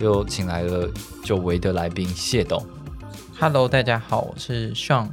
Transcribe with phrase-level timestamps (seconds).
[0.00, 0.90] 又请来了
[1.22, 2.64] 久违的来宾谢董。
[3.38, 5.10] Hello，大家好，我是 Sean。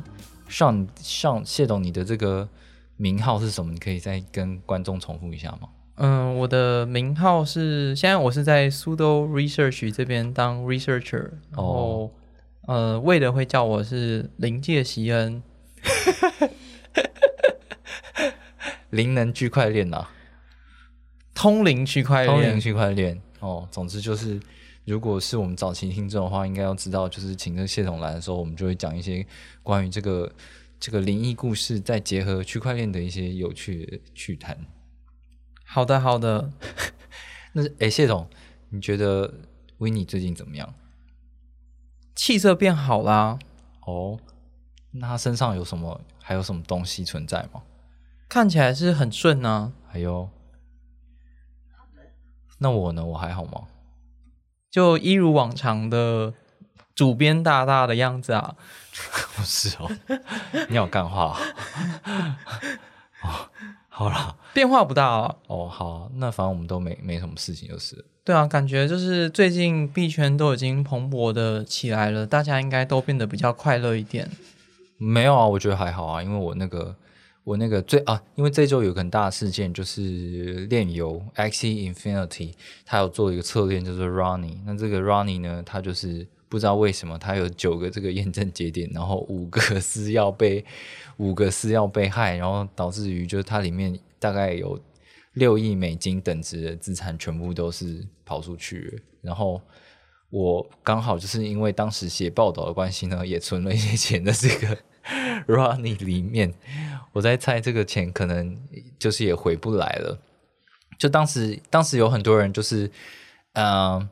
[0.47, 2.47] 上上谢董，你的这个
[2.95, 3.73] 名号是什么？
[3.73, 5.67] 你可以再跟观众重复一下吗？
[5.95, 12.13] 嗯，我的名号是现在我是在 Sudo Research 这边当 researcher，然后、
[12.65, 15.43] 呃，为的会叫我是临界席恩。
[18.91, 20.07] 灵能区块链呐、
[21.35, 23.67] 通灵区块通灵链，区块链哦。
[23.69, 24.39] 总之就是，
[24.87, 29.27] 如果是我们早期听众的话，应该要知道，就是请这个谢总来的时候，我们就会讲一些
[29.61, 30.31] 关于这个
[30.79, 34.57] 这个灵异故事，再结合区块链的一些有趣的趣谈。
[35.65, 36.53] 好的好的，
[37.51, 38.29] 那是哎，谢总，
[38.69, 39.33] 你觉得
[39.79, 40.73] 维尼最近怎么样？
[42.15, 43.37] 气色变好啦，
[43.85, 44.17] 哦，
[44.91, 45.99] 那他身上有什么？
[46.23, 47.61] 还有什么东西存在吗？
[48.29, 50.29] 看起来是很顺啊，还有，
[52.57, 53.05] 那我呢？
[53.05, 53.67] 我还好吗？
[54.77, 56.31] 就一如往常的
[56.93, 58.53] 主编大大的样子啊。
[59.35, 59.89] 不 是哦，
[60.69, 61.35] 你好干话哦。
[63.25, 63.49] 哦，
[63.89, 65.35] 好啦，变化不大啊。
[65.47, 68.05] 哦好，那反正我们都没没什么事情就是。
[68.23, 74.29] 对啊，感觉就是最近币圈都已经蓬勃的起来了，大家应该都变得比较快乐一点。
[74.99, 76.95] 没有啊，我觉得还好啊，因为我那个
[77.47, 82.51] 我那个最啊，因为这周有个很大的事件，就是炼油 Xe Infinity，
[82.85, 84.57] 它有做一个测验，就是 Ronnie。
[84.65, 90.65] 那这个 Ronnie 呢，它就是不知道为什么它有九个这个验证节点，然后五个 私钥被
[91.15, 94.77] 五个私钥被害，然后导致于就是它里面大概有
[95.35, 99.61] 六亿美金等值的资产全部都是跑出去，然后。
[100.29, 104.77] 我刚好就是因为当时写报道的关系呢，也存了一些钱在这个
[105.47, 106.53] Ronnie 里面。
[107.13, 108.57] 我在猜这个钱可能
[108.99, 110.19] 就是也回不来了。
[110.97, 112.89] 就当时当时有很多人就是，
[113.53, 114.09] 嗯、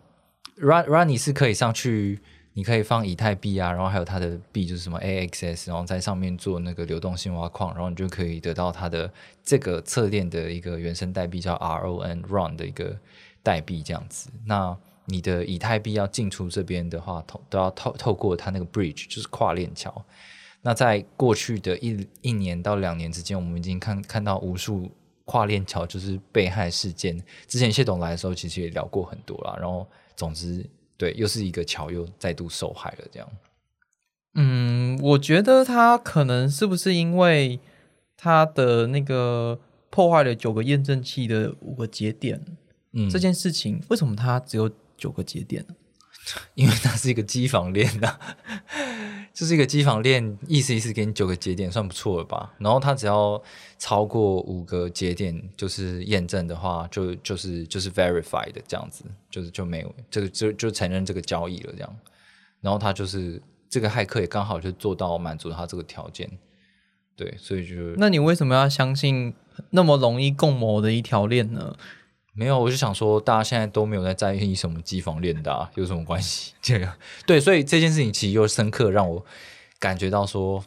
[0.56, 2.20] ，run Ronnie 是可以上去，
[2.54, 9.12] 你可以放以太币啊，然后还有它的币就是什么 AXS，然后在上面做那个流动性挖矿，然后你就可以得到它的
[9.44, 12.96] 这个侧链的一个原生代币叫 RON run 的一个
[13.42, 14.30] 代币这样子。
[14.46, 20.06] 那你的以太币要进出这边的话，透都要透透过它那个 bridge，就是跨链桥。
[20.66, 24.90] 那在过去的一一年到两年之间，我们已经看看到无数
[25.24, 27.24] 跨链桥就是被害事件。
[27.46, 29.56] 之前谢董来的时候，其实也聊过很多啦。
[29.60, 30.66] 然后，总之，
[30.98, 33.30] 对，又是一个桥又再度受害了，这样。
[34.34, 37.60] 嗯，我觉得他可能是不是因为
[38.18, 39.60] 他的那个
[39.92, 42.44] 破坏了九个验证器的五个节点、
[42.94, 45.76] 嗯，这件事情，为什么他只有九个节点呢？
[46.56, 48.18] 因为它是一个机房链呐、
[49.34, 52.54] 就是一个机房链，意思意思给你九个节点，算不错了吧？
[52.58, 53.42] 然后它只要
[53.78, 61.96] 超过五个节点，就是验证的话，就就是就是 verified 这样子，就是就没有这个就就承认这个交易了这样。
[62.62, 66.28] 然后他就是这个骇客也刚好就做到满足他这个条件，
[67.16, 69.36] 对，所以就那你为什么要相信
[69.70, 71.78] 那么容易共谋的一条链呢？
[72.38, 76.54] 没有，我就想说，大家现在都没有在在意什么机房链的、啊，有什么关系？
[76.62, 76.94] 这个
[77.26, 79.26] 对，所以这件事情其实又深刻让我
[79.80, 80.62] 感觉到说，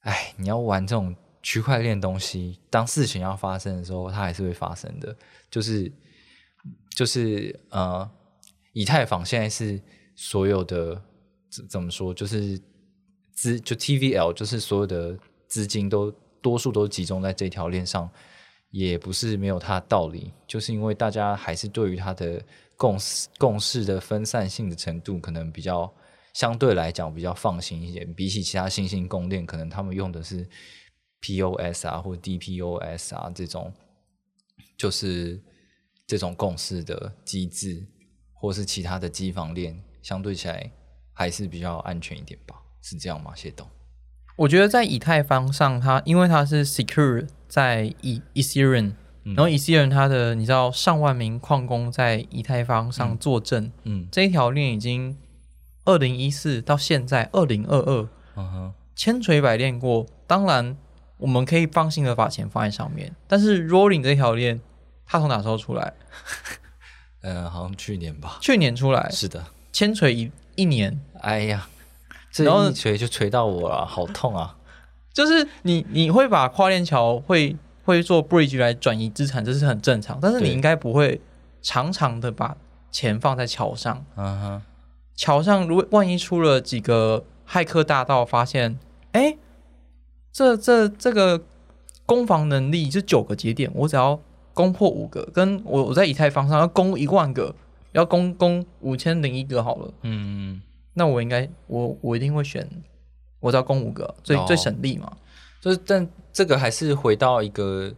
[0.00, 5.14] 哎，你要玩这种区块链东西，当事情要发生的时候，它还是会发生的。
[5.50, 5.92] 就是
[6.96, 8.10] 就是呃，
[8.72, 9.78] 以太坊现在是
[10.16, 11.00] 所有的
[11.50, 12.58] 怎怎么说，就是
[13.34, 16.10] 资就 TVL，就是所有的资金都
[16.40, 18.10] 多数都集中在这条链上。
[18.74, 22.42] 也不是没有它的道理，就是因为大家还是对于它的
[22.76, 25.88] 共识共识的分散性的程度，可能比较
[26.32, 28.12] 相对来讲比较放心一点。
[28.14, 30.44] 比起其他新兴供链，可能他们用的是
[31.20, 33.72] POS 啊或 DPoS 啊这种，
[34.76, 35.40] 就是
[36.04, 37.86] 这种共识的机制，
[38.32, 40.68] 或是其他的机房链，相对起来
[41.12, 42.56] 还是比较安全一点吧？
[42.82, 43.32] 是这样吗？
[43.36, 43.68] 谢董？
[44.36, 49.34] 我觉得在以太坊上，它因为它是 secure 在以 Ethereum，、嗯。
[49.34, 54.08] 然后 Ethereum 它的你知道上万名矿工在以太坊上作证，嗯。
[54.10, 55.16] 这一条链已经
[55.84, 60.04] 二零一四到现在二零二二嗯哼，千锤百炼过。
[60.26, 60.76] 当然，
[61.18, 64.60] 我们可以放心的把钱放在上面，但是 Rolling 这条链
[65.06, 65.92] 它从哪时候出来？
[67.22, 71.68] 呃，好像去年吧，去年出来，是的，千锤一一年，哎呀，
[72.32, 74.58] 这然后一锤就锤到我了，好痛啊！
[75.14, 81.20] 就是你你会把跨链桥会会做 bridge 来转移资产，这是很正常，但是你应该不会
[81.62, 82.56] 常常的把
[82.90, 84.04] 钱放在桥上。
[84.16, 84.62] 嗯哼，
[85.14, 88.78] 桥上如果万一出了几个骇客大盗，发现，
[89.12, 89.38] 哎，
[90.32, 91.40] 这这这个
[92.04, 94.20] 攻防能力是九个节点，我只要
[94.52, 97.54] 攻破五个，跟我我在以太坊上要攻一万个，
[97.92, 100.60] 要攻攻五千零一个好了，嗯，
[100.94, 102.68] 那我应该我我一定会选，
[103.44, 104.44] 我只要供五个，最、哦。
[104.46, 105.14] 最省力嘛。
[105.60, 107.94] 就是但这个还是回到一个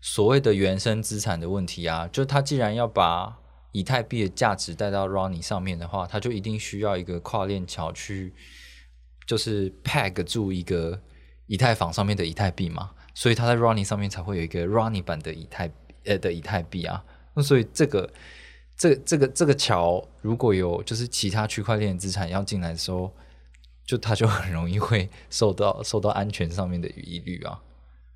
[0.00, 3.36] 所谓的原生资产的问题啊，就他既然要把
[3.72, 8.34] 以太币的价值带到 Ronnie 上面的话，他就一定需要一个跨链桥去，
[9.26, 11.00] 就是 peg 住一个
[11.46, 15.70] 以太坊上面的以太币嘛，所以他在 Ronnie 上面才会有一个 Ronnie 版的以太
[16.04, 17.02] 呃的以太币啊，
[17.34, 18.10] 那所以这个
[18.76, 23.10] 这这个这个桥如果有就是其他区块链资产要进来的时候，
[23.86, 27.60] 就他就很容易会受到受到安全上面的疑虑啊。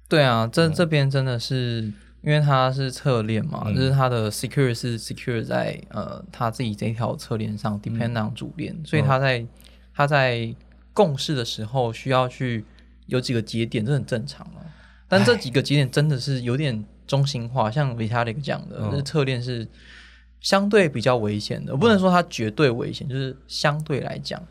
[0.09, 1.83] 对啊，这这边真的是
[2.23, 3.77] 因为它是侧链嘛，嗯。
[3.77, 9.47] 就是它的 secure 是 secure 在呃他自己这一条侧链上 depend on 主链，所以他在
[9.95, 10.53] 它在
[10.93, 12.65] 共识的时候需要去
[13.07, 14.67] 有几个节点，这很正常啊。
[15.07, 18.91] 但这几个节点真的是有点中心化，像 Vitalik 讲的，嗯。
[18.91, 19.67] 就是侧链是
[20.41, 24.43] 相对比较危险的，我不能说它绝对危险，就是相对来讲。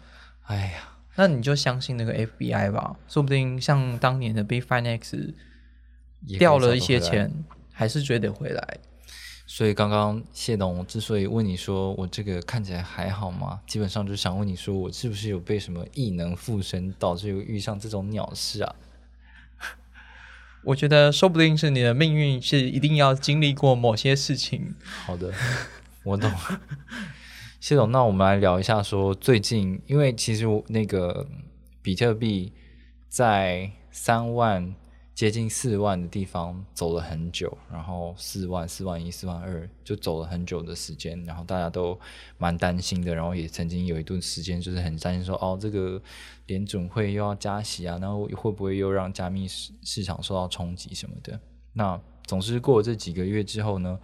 [0.44, 4.64] 哎呀，那你就相信那个 FBI 吧，说不定像当年的可以
[6.38, 6.80] 掉了一。
[6.80, 7.44] 些钱，
[7.74, 8.78] 还是追得回来。
[9.46, 13.60] 所以刚刚谢董之所以问你说我这个看起来还好吗？
[13.68, 18.76] 基本上就是想问你说我是不是有被什么异能附身，导致有遇上这种鸟事啊？
[20.64, 24.74] 我觉得说不定是你的命运是一定要经历过某些事情。
[25.06, 25.34] 好的，
[26.04, 26.62] 我懂了。
[27.60, 31.28] 谢总，那我们来聊一下说最近，因为其实那个
[31.82, 32.54] 比特币
[33.10, 34.74] 在三万
[35.14, 42.00] 接近四万的地方走了很久，然后四万、四万一、四万二就走了很久的时间，然后大家都
[42.38, 46.02] 蛮担心的，然后也曾经有一段时间就是很担心说，哦，这个
[46.48, 51.38] 联准会又要加息啊，然后会不会又让加密市市场受到冲击什么的？
[51.74, 54.00] 那总之过了这几个月之后呢，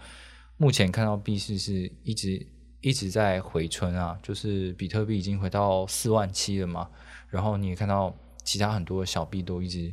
[0.58, 2.46] 目前看到币市是一直
[2.82, 6.90] 一直在回春啊，就是比特币已经回到四万七了嘛，
[7.30, 9.92] 然后你也看到其他很多小币都一直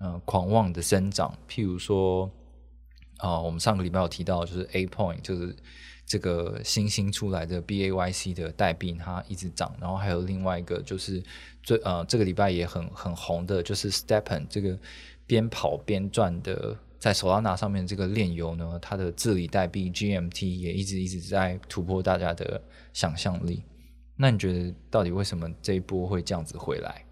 [0.00, 2.30] 呃狂妄的生长，譬如说
[3.18, 5.54] 啊、我们上个礼拜有提到就是 A Point，就是
[6.04, 11.22] 这个新兴出来的 BAYC 的代币，它一直涨，然后还有另外一个就是
[11.62, 14.76] 最呃这个礼拜也很很红的，就是 Stepen 这个
[15.26, 16.76] 边跑边赚的。
[17.02, 22.62] 在 Solana 上面这个链游呢，它的治理代币 GMT 也一直一直在突破大家的
[22.92, 23.64] 想象力。
[24.14, 27.04] 那你觉得到底为什么这一波会这样子回来？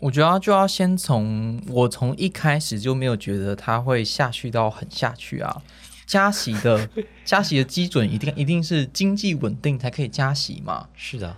[0.00, 5.62] 我觉得就要先从我从一开始就没有觉得它会下去到很下去啊。
[6.06, 6.86] 加息的
[7.24, 10.90] 加息的基准一定一定是经济稳定才可以加息嘛。
[10.94, 11.34] 是的，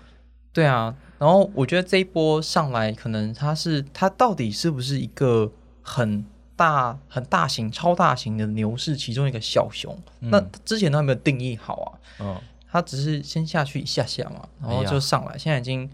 [0.52, 6.24] 对啊，然后我觉得这一波上来，可能它是它到底是不是一个很
[6.56, 9.96] 大、很大型、超大型的牛市其中一个小熊？
[10.20, 11.88] 那之前都还没有定义好啊，
[12.20, 12.40] 嗯，
[12.70, 15.90] 它只是先下去一下下嘛，然后就上来，现在已经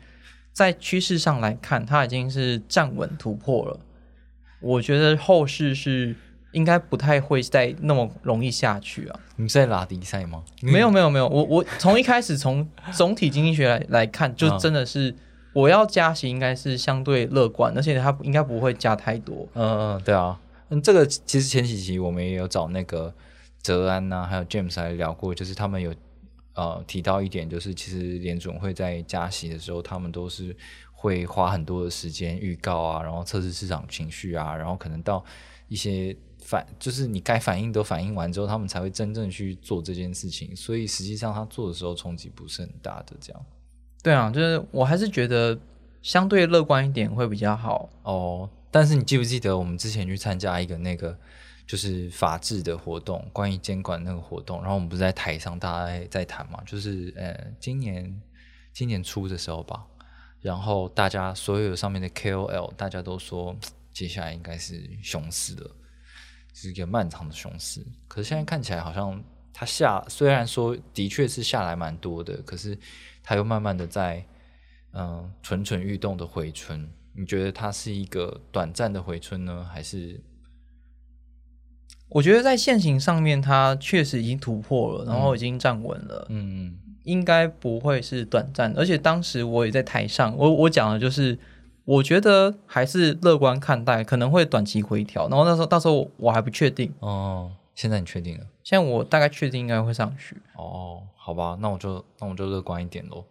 [0.53, 3.81] 在趋势上来看，它已经是站稳突破了。
[4.61, 6.17] 我觉得后市是
[6.51, 9.21] 应该不太会再那么容易下去啊。
[9.37, 10.43] 你在拉迪赛吗？
[10.61, 15.15] 没有没有没有，我我从一开始从总体经济学来来看，就嗯真的是
[15.53, 19.47] 我要加息应该是相对乐观，而且它应该不会加太多。
[19.55, 20.37] 嗯嗯，对啊，
[20.71, 23.15] 嗯，这个其实前几集我们也有找那个
[23.63, 25.95] 泽安呐、还有 James 来聊过，就是他们有
[26.55, 30.55] 呃提到一点，就是其实联总会在加息的时候，他们都是
[30.93, 35.25] 会花很多的时间预告啊，然后测试市场情绪啊，然后可能到
[35.69, 43.47] 一些反，就是你该反应都反应完之后，他们才会真正去做这件事情，所以实际上他做的时候冲击不是很大的，这样。
[44.03, 45.59] 对啊，就是我还是觉得
[46.03, 47.89] 相对乐观一点会比较好。
[48.03, 51.19] 哦，但是你记不记得我们之前去参加一个那个
[51.67, 58.23] 就是法治的活动，关于监管那个活动，然后我们不是在台上大家在在谈嘛，就是呃今年
[58.73, 59.85] 今年初的时候吧，
[60.41, 63.57] 然后大家所有上面的 KOL 大家都说
[63.93, 65.71] 接下来应该是熊市了，
[66.55, 69.23] 是一个漫长的熊市，可是现在看起来好像
[69.53, 72.79] 它下虽然说的确是下来蛮多的，可是
[73.23, 74.25] 它又慢慢的在
[74.93, 76.89] 嗯蠢蠢欲动的回春。
[77.19, 80.21] 你觉得它是一个短暂的回春呢，还是
[82.11, 86.27] 我觉得在现行上面，它确实已经突破了，然后已经站稳了。
[86.31, 91.39] 嗯因应该不会是短暂的，而且当时我也在台上，我我讲的就是，
[91.85, 95.27] 我觉得还是乐观看待，可能会短期回调。
[95.29, 98.47] 然后那时候到时候我还不确定，哦，现在你确定了？
[98.63, 103.25] 现在我大概确定应该会上去，哦，好吧，那我就那我就乐观一点喽。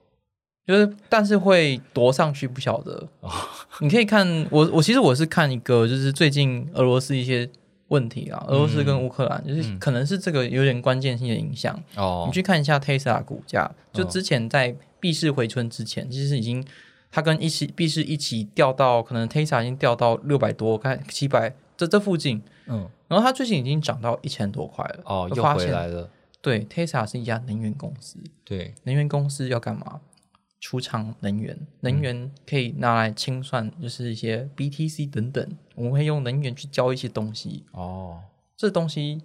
[0.67, 3.07] 就是但是会夺上去不晓得。
[3.79, 7.49] 你可以看我我其实我是看一个就是最近俄罗斯一些
[7.87, 11.73] 问题啊，俄罗斯跟乌克兰，就是可能是这个有点关键性的影响。
[11.95, 16.61] 哦你，去看一下 Tesla 股价，就之前在币市回春之前，其实已经
[17.09, 24.99] 它跟一起币市一起掉到可能 Tesla 已经掉到六百多，看七百这这附近，嗯，然后它最近已经涨到一千多块了。
[25.05, 26.09] 哦，又回来了。
[26.41, 30.01] 对，Tesla 是一家能源公司，对，能源公司要干嘛？
[30.59, 37.63] 出厂能源，能源可以拿来清算，就是一些 BTC 等等，我们会用能源去交一些东西。
[37.71, 38.19] 哦，
[38.55, 39.21] 这东西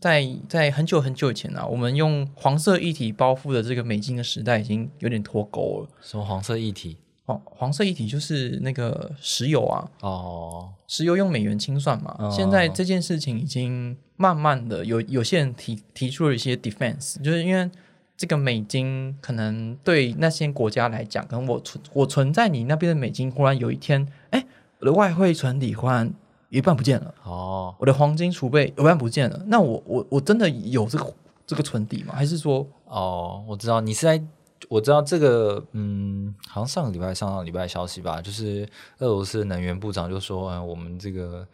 [0.00, 5.88] 在在很久很久以前啊，我们用黄色液体包覆的这个美金的时代已经有点脱钩了。
[6.00, 6.98] 什么黄色液体？
[7.26, 12.14] 黄黄色液体就是那个石油啊，哦，石油用美元清算嘛。
[12.18, 17.70] 哦现在这件事情已经慢慢的有有些人提提出了一些 defense，就是因为
[18.16, 24.46] 这个美金可能对那些国家来讲，可能我存我存在你那边的美金，忽然有一天，哎，
[24.78, 26.14] 我的外汇存底忽然
[26.48, 27.12] 一半不见了。
[27.24, 31.12] 哦，我的黄金储备一半不见了，那我我我真的有这个
[31.44, 32.14] 这个存底吗？
[32.14, 34.22] 还是说，哦，我知道你是在，
[34.68, 38.64] 我知道这个，嗯，好像上个礼拜上上礼拜的消息吧，就是
[38.98, 41.44] 俄罗斯能源部长就说，嗯，我们这个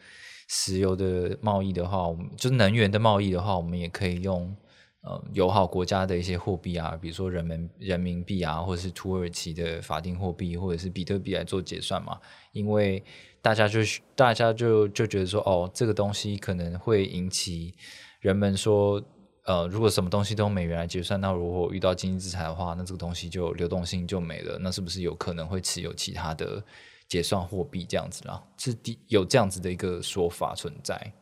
[0.46, 4.54] 石油的贸易的话，我们就是能源的贸易的话，我们也可以用。
[5.02, 12.20] 呃，友好国家的一些货币啊，比如说人民人民币啊，或者是土耳其的法定货币，或者是比特币来做结算嘛，
[12.52, 13.02] 因为
[13.40, 13.80] 大家就
[14.14, 17.74] 大家就就觉得说，哦，这个东西可能会引起
[18.20, 19.02] 人们说，
[19.46, 26.62] 呃，如果什么东西都用美元来结算，那如果遇到经济制裁的话，那这个东西就流动性就没了，那是不是有可能会持有其他的
[27.08, 28.44] 结算货币这样子啦？
[28.58, 31.14] 是第有这样子的一个说法存在。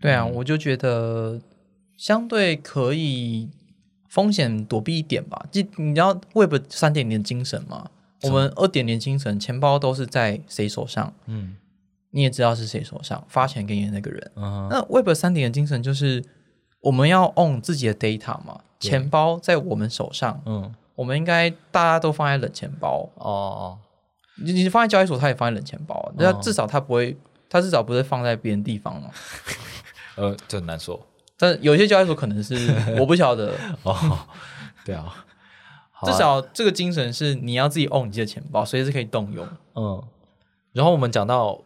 [0.00, 1.40] 对啊，我就觉得
[1.98, 3.50] 相对可以
[4.08, 5.44] 风险躲避一点吧。
[5.52, 7.90] 就你知道 Web 三点零精神吗？
[8.22, 11.56] 我们二点零精神，钱包都是在谁手上，嗯
[12.10, 14.30] 你也知道是谁手上，发钱给你的那个人。
[14.36, 16.24] 嗯那 Web 三点零精神就是
[16.80, 23.08] 我们要 own 自己的 data 嘛，钱包在我们手上，嗯我们应该大家都放在冷钱包。
[23.16, 23.78] 哦哦
[24.40, 27.16] 你你放在交易所，他也放在冷钱包，那至少他不会，
[27.48, 29.10] 他至少不会放在别人地方嘛。
[30.16, 31.04] 呃，这很难说
[31.38, 32.54] 但有些交易所可能是
[32.98, 33.54] 我不晓得，
[33.84, 34.26] 哦。
[34.84, 35.24] 对啊，
[36.00, 39.46] 啊至少这个精神是你要自己 own 你自己的钱包，随时可以动用。
[39.74, 40.02] 嗯，
[40.72, 41.62] 然后我们讲到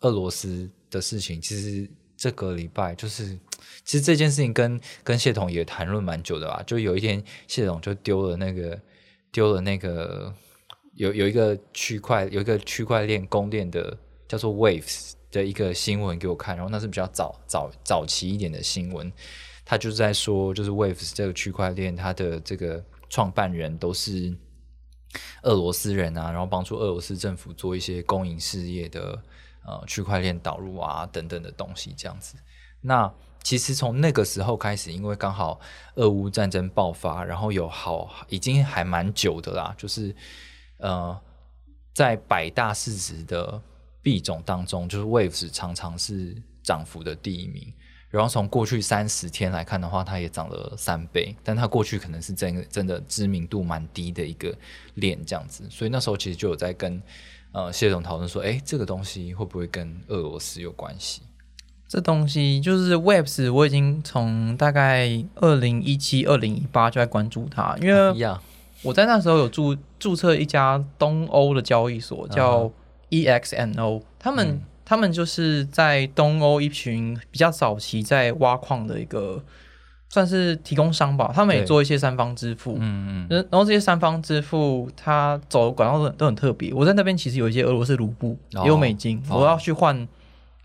[0.00, 3.38] 俄罗斯的事情，其实这个礼拜就是，
[3.84, 6.62] 其实这件事情跟跟谢总也谈论蛮久的吧。
[6.66, 8.78] 就有一天谢总就丢了那个
[9.32, 10.32] 丢了那个
[10.94, 13.96] 有有一个区块有一个区块链供链的
[14.28, 19.12] 叫做 Waves 的一个新闻给我看，然后那是比较早早早期一点的新闻，
[19.64, 24.36] 他就是在说，就是 Waves 这个区块链它的这个创办人都是。
[25.44, 29.22] 俄罗斯人啊，然后帮助俄罗斯政府做一些公营事业的
[29.64, 32.36] 呃区块链导入啊等等的东西，这样子。
[32.82, 33.10] 那
[33.42, 35.58] 其实从那个时候开始，因为刚好
[35.94, 40.14] 俄乌战争爆发，然后有好已经还蛮久的啦，就是
[40.78, 41.18] 呃
[41.94, 43.62] 在百大市值的
[44.06, 47.72] 币种当中，就是 Waves 常常是涨幅的第一名。
[48.08, 54.56] 然后从过去三十天来看的话，它也涨了三倍，但它过去可能是真的真的知名度蛮低的一个
[54.94, 57.02] 链这样子，所以那时候其实就有在跟
[57.50, 61.22] 呃谢总讨论说，哎，这个东西会不会跟俄罗斯有关系？
[61.88, 68.28] 这东西就是 Webs，我已经从大概二零一七、二零一八就在关注它，因为
[68.82, 72.70] 我在那时候有注注册一家东欧的交易所，叫
[73.24, 79.42] EXNO，他们、嗯他们就是在东欧一群比较早期在挖矿的一个
[80.08, 86.72] 算是提供商吧，他们也做一些三方支付，嗯嗯然然后这些三方支付，它走的管道都很都很特别。
[86.72, 89.96] 我在那边其实有一些俄罗斯卢布，哦也有美金，哦我要去换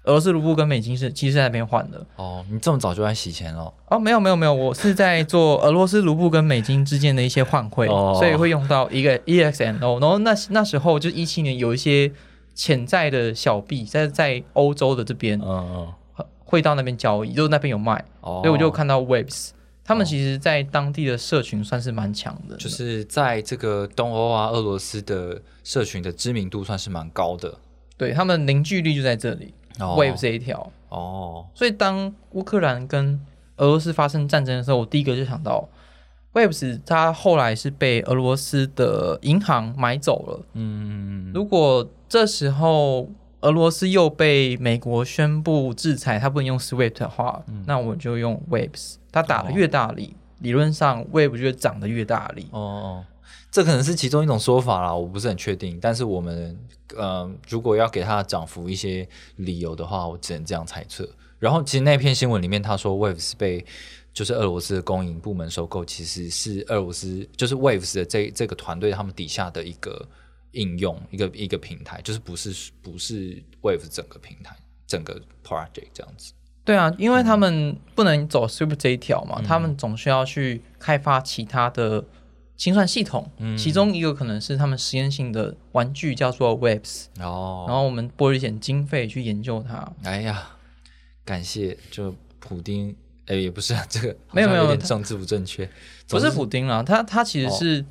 [0.03, 2.05] 俄罗斯卢布跟美金是其实在那边换的。
[2.17, 3.73] 哦，你这么早就在洗钱了？
[3.87, 9.99] 哦，没有没有没有，我是在做俄罗斯卢布跟美金之间的一些换汇，哦所以会用到一个 E EXNO。
[9.99, 12.11] 然后那那时候就一七年有一些
[12.53, 19.51] 潜在的小币在在欧洲的这边嗯嗯，会到那边交易，就是那边有卖，哦，所以我就看到 Waves，
[19.83, 27.57] 他们其实在当地的社群算是蛮强的，就是在这个东欧啊、俄罗斯的社群的知名度算是蛮高的。
[27.97, 29.53] 对他们凝聚力就在这里。
[29.79, 30.71] 哦 Wave 这一条。
[30.89, 33.19] 哦，所以当乌克兰跟
[33.55, 35.67] 俄罗斯发生战争的时候，我第一个就想到，
[36.33, 40.45] Waves 它后来是被俄罗斯的银行买走了。
[40.53, 43.09] 嗯，如果这时候
[43.41, 48.95] 俄罗斯又被美国宣布制裁，它不能用 SWIFT 的话，那我就用 Waves。
[49.11, 52.47] 它打的越大力，理论上 Wave 就会涨得越大力。
[52.51, 53.03] 哦，
[53.51, 55.77] 这可能是其中一种说法啦，我不是很确定。
[55.81, 56.57] 但是我们
[56.95, 61.09] 呃，如果要给它涨幅一些理由的话，我只能这样猜测。
[61.39, 63.65] 然后其实那篇新闻里面他说 Waves 被
[64.13, 70.07] 就是俄罗斯的公营部门收购，其实是俄罗斯就是 Waves 的这这个团队他们底下的一个
[70.51, 76.33] 应用一个一个平台，就是不是不是 Waves 整个平台整个 project 这样子。
[76.63, 82.05] 对啊，因为他们不能走 Super 这一条嘛，他们总需要去开发其他的
[82.55, 83.27] 清算系统，
[83.57, 89.91] 其中一个可能是他们实验性的玩具叫做 Waves，哦，然后我们拨了一点经费去研究它。
[90.03, 90.51] 哎呀，
[91.25, 92.95] 感谢就普丁，
[93.27, 95.69] 哎，也不是啊，这个没有没有点政治不正确，
[96.09, 97.85] 不是普丁啦，他他其实是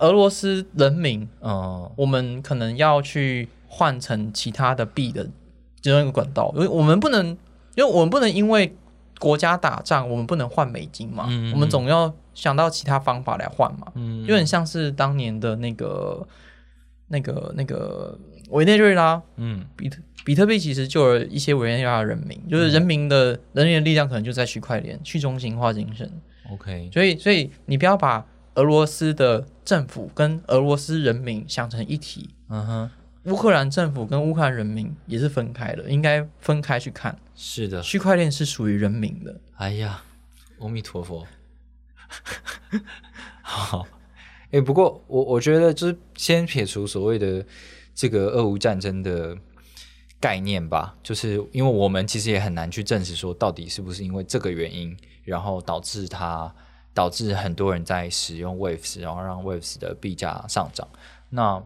[0.00, 5.24] 俄罗斯人民，嗯我们可能要去换成其他的币的
[5.82, 7.26] 其中一个管道，因为我们不能，
[7.76, 8.74] 因为我们不能因为
[9.18, 16.26] 国家打仗，我们不能换美金嘛，嗯嗯我们总要想到其他方法来换嘛，嗯，有点像是当年的那个、
[17.08, 18.18] 那个、那个
[18.50, 19.64] 委内瑞拉，嗯。
[19.76, 26.10] 比特比特币其实就有一些委内瑞拉人民，就是人民的人民的力量可能就在区块链去中心化精神
[26.50, 32.90] ，OK，所以所以你不要把俄罗斯的政府跟俄罗斯人民想成一体，嗯哼，
[33.24, 37.18] 乌克兰政府跟乌克兰人民也是分开的，应该分开去看。
[37.34, 40.02] 是的，区块链是属于人民的，哎呀，
[40.60, 41.26] 阿弥陀佛。
[43.42, 43.86] 好，
[44.52, 47.44] 哎、不过我我觉得就是先撇除所谓的
[47.94, 49.36] 这个俄乌战争的
[50.20, 56.54] 概念吧，就是因为我们其实也很难去证实说到底是不是因为这个原因，然后导致它
[56.92, 60.88] 导致很多人在使用 Waves，然后让 Waves 的币价上涨。
[61.30, 61.62] 那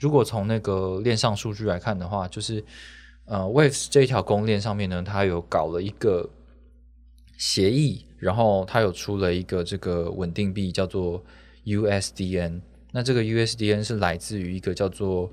[0.00, 2.64] 如果从那个链上数据来看的话，就是
[3.26, 6.30] 呃 Waves 这一条公链上面呢，它有搞了一个
[7.36, 11.22] 协议，然后它有出了一个这个稳定币，叫做
[11.64, 12.62] USDN。
[12.92, 15.30] 那这个 USDN 是来自于一个叫做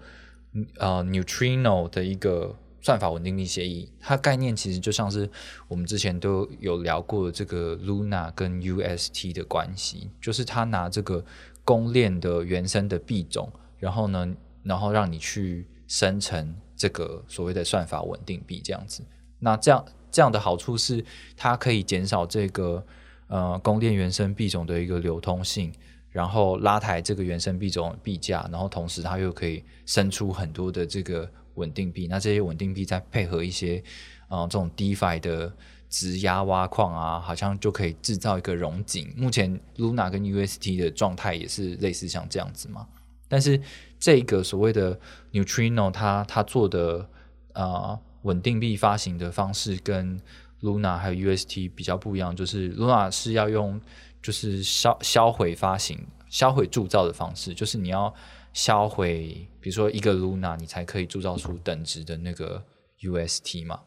[0.77, 3.91] 呃 Neutrino 的一个算法稳定币协议。
[3.99, 5.29] 它概念其实就像是
[5.67, 11.23] 我们之前都有聊过这个 Luna 跟 UST 的关系，就是它拿这个
[11.63, 19.03] 公链的原生的币种，然后呢，然后让你去生成这个所谓的算法稳定币这样子。
[19.39, 21.03] 那这样这样的好处是，
[21.35, 22.85] 它可以减少这个
[23.27, 25.71] 呃供电原生币种的一个流通性，
[26.15, 32.07] 然后拉抬这个原生币种币价，然后同时它又可以生出很多的这个稳定币。
[32.07, 33.83] 那这些稳定币再配合一些
[34.29, 35.51] 呃这种 DeFi 的
[35.89, 39.13] 质押挖矿啊，好像就可以制造一个融景。
[39.17, 42.87] 目前 Luna 跟 UST 的状态也是类似像这样子嘛。
[43.27, 43.59] 但是
[43.99, 44.97] 这个所谓的
[45.33, 47.09] Neutrino，它它做的
[47.51, 50.17] 呃稳定币发行的方式跟
[50.61, 53.81] Luna 还有 UST 比较不一样，就是 Luna 是要用
[54.25, 58.11] 就是销销毁发行、销毁铸造的方式，就是你要
[58.53, 62.65] 销毁，比如说一个 Luna，你才可以铸造出等值的那个
[63.01, 63.81] UST 嘛。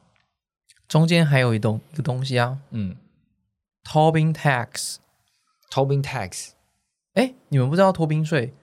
[0.87, 2.97] 中间还有一东一个东西啊嗯
[3.83, 4.99] ，Tobin Tax。
[5.73, 6.51] ，Tobin Tax
[7.15, 8.55] 哎，你们不知道托宾税？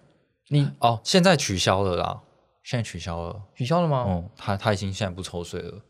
[0.47, 2.21] 你哦，现在取消了啦，
[2.63, 3.43] 现在取消了。
[3.53, 3.97] 取消了吗？
[3.97, 5.81] 哦，他他已经现在不抽税了，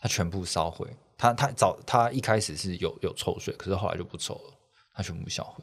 [0.00, 0.88] 他全部烧毁。
[1.16, 4.57] 他他早他一开始是有有抽税，可是后来就不抽了，
[4.98, 5.62] 它全部销毁。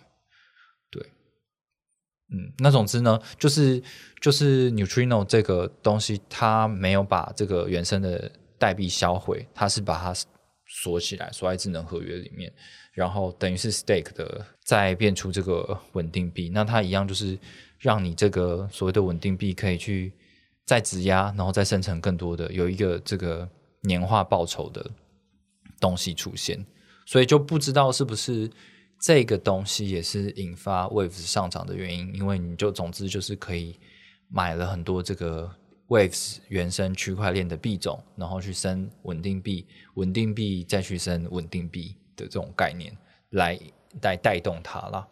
[0.90, 1.04] 对，
[2.32, 3.84] 嗯，那总之呢，就是
[4.22, 10.14] 就是 Neutrino 这个东西，它没有把这个原生的代币销毁，它是把它
[10.66, 12.50] 锁起来，锁在智能合约里面，
[12.94, 16.50] 然后等于是 stake 的再变出这个稳定币。
[16.50, 17.38] 那它一样就是
[17.78, 20.14] 让你这个所谓的稳定币可以去
[20.66, 23.48] 再质押，然后再生成更多的有一个这个
[23.82, 24.90] 年化报酬的
[25.82, 26.66] 东西出现，
[27.06, 28.50] 所以就不知道是不是
[29.06, 33.80] 这个东西也是引发 Waves 上涨的原因，因为你就总之就是可以
[34.30, 35.48] 买了很多这个
[35.90, 42.98] Waves 原生区块链的币种，然后去升稳定币，稳定币再去升稳定币的这种概念
[43.30, 43.60] 来
[44.02, 45.08] 来带动它啦。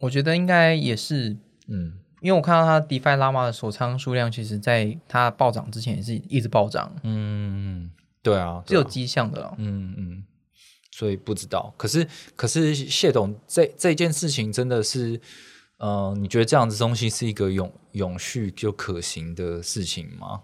[0.00, 7.90] 我觉得应该也是，嗯，因为我看到它 DeFi 拉玛的手仓数量，其实在它暴涨之前也是一直暴涨，嗯，
[8.22, 9.54] 对啊，对啊是有迹象的啦。
[9.56, 10.19] 嗯嗯，
[11.00, 11.72] 所以不知道。
[11.78, 15.18] 可是可是谢董这这件事情真的是，
[15.78, 20.42] 呃，你觉得这样子东西是一个永永续就可行的事情吗？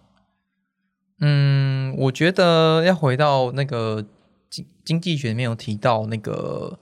[1.20, 4.02] 嗯，我觉得要回到那个
[4.48, 6.78] 经经济学里面有提到那个，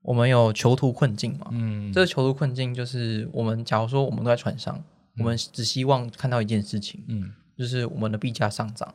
[0.00, 1.48] 我们有囚徒困境嘛？
[1.50, 4.82] 嗯，这个囚徒困境就是我们假如说我们都在船上，
[5.18, 8.94] 我们只希望看到一件事情，嗯就是我们的币价上涨，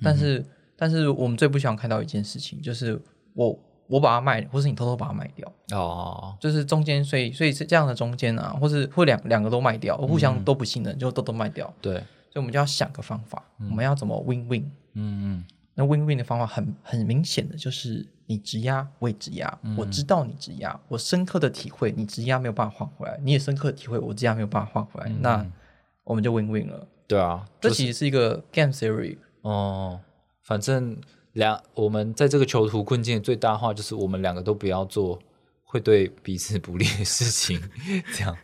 [0.00, 0.42] 但是、
[0.76, 3.00] 但是我们最不想看到一件事情，就是
[3.34, 10.44] 我我把它卖，或是你偷偷把它卖掉，哦，就是中间，所以所以是这样的中间啊，或是或两两个都卖掉，互相嗯。
[10.44, 14.70] 都不信任，就都都卖掉，对，所以我们就要想个方法，我们要怎么 win win。
[14.94, 15.44] 嗯嗯。
[15.74, 19.76] 那 win win 的方法很很明显的就是你质押，我也质押，嗯。
[19.76, 25.44] 我知道你质押，我深刻的体会你质押没有办法换回来，你也深刻的体会我质押没有办法换回来，那
[26.04, 26.86] 我们就 win win 了。
[27.06, 30.00] 对啊，这其实是一个 game theory，哦，
[30.42, 30.96] 反正
[31.34, 35.22] 两我们在这个囚徒困境的最大化就是我们两个都不要做
[35.62, 37.60] 会对彼此不利的事情，
[38.12, 38.36] 这样，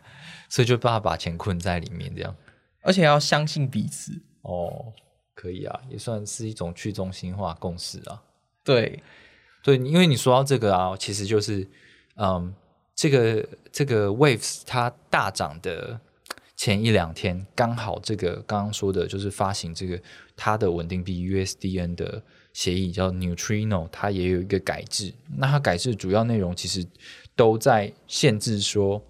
[0.49, 2.35] 所以就把把钱困在里面，这样。
[2.83, 4.11] 而且要相信彼此。
[4.43, 4.91] 哦，
[5.35, 8.23] 可以啊，也算是一种去中心化共识啊。
[8.63, 9.03] 对，
[9.63, 11.67] 对，因为你说到这个啊，其实就是，
[12.15, 12.51] 嗯，
[12.95, 16.01] 这个这个 Waves 它大涨的
[16.57, 20.01] 前一两天，刚好这个刚刚说的就是发行这个
[20.35, 25.13] 它的稳定币 USDN 的协议叫 Neutrino，它也有一个改制。
[25.37, 26.85] 那它改制的主要内容其实
[27.35, 29.01] 都在限制说，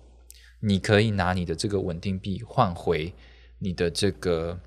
[0.59, 3.13] 你可以拿你的这个稳定币换回
[3.59, 4.59] 你的这个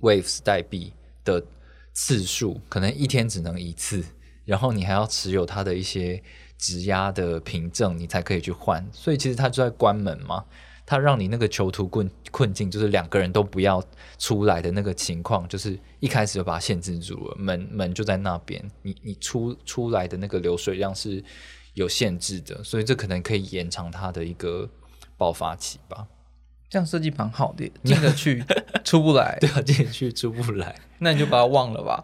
[0.00, 0.92] Waves 代币
[1.24, 1.44] 的
[1.92, 4.04] 次数，可能一天只能一次，
[4.44, 6.22] 然后你还要持有它的一些
[6.56, 8.86] 质押的凭证，你才可以去换。
[8.92, 10.44] 所以其实它就在关门嘛，
[10.90, 13.84] 它让你那个囚徒困困境，就是两个人都不要
[14.18, 21.22] 出来的那个情况，就是一开始就把它限制住了，门门就在那边，你你出出来的那个流水量是
[21.74, 24.66] 有限制的，所以这可能可以延长它的一个
[25.18, 26.06] 爆发期吧。
[26.70, 28.42] 这样设计蛮好的，进得去，
[28.82, 30.74] 出不来，对啊，进去出不来。
[31.00, 32.02] 那你就把它忘了吧。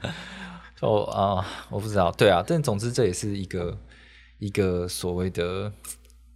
[0.80, 3.78] 哦啊、我不知道，对啊，但总之这也是一个
[4.38, 5.72] 一个所谓的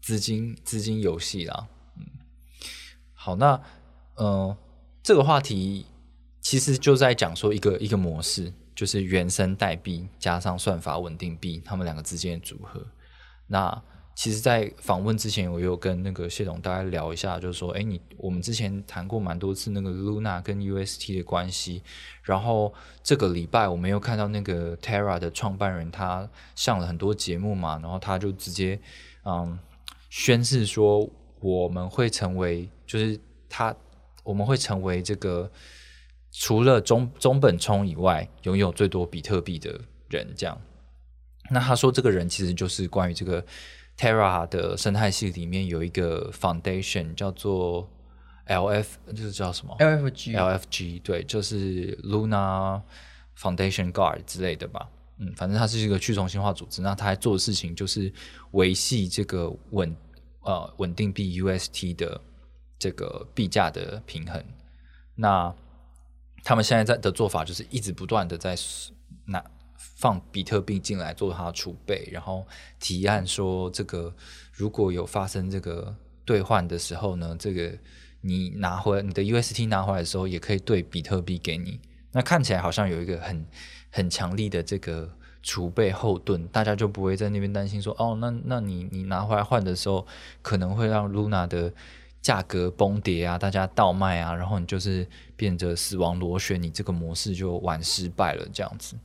[0.07, 1.67] 资金资金游戏啦。
[1.97, 2.07] 嗯，
[3.13, 3.61] 好，那、
[4.15, 4.57] 呃
[5.03, 5.85] 这个话题
[6.41, 12.81] 其实就在讲说一个一个模式，就是原生代币加上算法稳定币，他们两个之间的组合。
[13.49, 13.83] 那
[14.15, 21.83] 其实，在访问之前，我有跟那个谢总大概聊一下，就是说，哎，你我们之前谈过蛮多次那个 Luna 跟 UST 的关系，
[22.23, 28.81] 然后这个礼拜我们又看到那个 Terra 的创办人他上了很多节目嘛，然后他就直接
[29.25, 29.59] 嗯
[30.09, 31.09] 宣誓说
[31.41, 33.75] 我们会成为，就是他
[34.25, 35.51] 我们会成为这个
[36.33, 40.61] 除了中中本聪以外拥有最多比特币的人，这样。
[41.51, 43.45] 那他说这个人其实就是关于这个
[43.97, 47.89] Terra 的生态系里面有一个 foundation 叫做
[48.47, 52.83] LF，就是叫什么？LFG LFG 对，就是 Luna
[53.39, 54.89] Foundation Guard 之类的吧。
[55.19, 58.13] 嗯，反正它是一个去中心化组织，那它在做的事情就是
[58.53, 59.97] 维系这个稳
[60.43, 62.21] 呃稳定币 UST 的
[62.79, 64.45] 这个币价的平衡。
[65.15, 65.55] 那
[66.45, 68.55] 他们现在在的做法就是一直不断的在
[69.25, 69.43] 拿
[69.79, 72.47] 放比特币进来做它的储备，然后
[72.79, 74.15] 提案说这个
[74.53, 77.73] 如果有发生这个兑换的时候呢，这个
[78.21, 81.81] 你拿回来你的 UST 拿回来的时候，也可以兑比特币给你。
[82.13, 83.47] 那看起来好像有一个很
[83.97, 85.09] 很强力的这个
[85.43, 90.07] 储备后盾，大家就不会在那边担心说，哦，那那你你拿回来换的时候，
[90.43, 91.73] 可能会让 Luna 的
[92.21, 98.97] 价格崩跌啊，大家倒卖啊，然后你就是变着死亡螺旋，你这个模式就玩失败了这样子。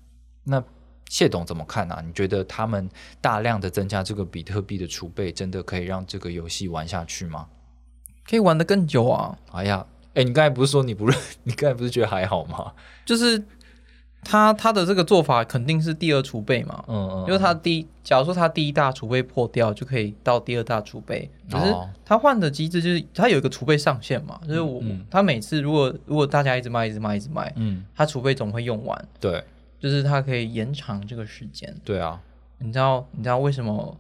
[0.43, 0.62] 那
[1.08, 2.04] 谢董怎么看啊？
[2.06, 2.89] 你觉得他们
[3.21, 7.47] 大量的增加这个比特币的储备，真的可以让这个游戏玩下去吗？
[8.27, 9.38] 可以玩得更久啊。
[9.54, 11.17] 哎呀，哎，你刚才不是说你不认？
[11.43, 12.73] 你刚才不是觉得还好吗？
[13.06, 13.41] 就是
[14.24, 21.30] 他他的这个做法肯定是第二储备嘛，嗯嗯，因为他第一，假如说他第一大储备破掉，就可以到第二大储备。
[21.50, 29.44] 可是哦他换的机制就是他有一个储备上限嘛，就是我、嗯他每次如果如果大家一直卖一直卖一直卖，嗯，他储备总会用完，对。
[29.80, 31.76] 就是他可以延长这个时间。
[31.84, 32.22] 对啊，
[32.60, 33.98] 你知道你知道为什么？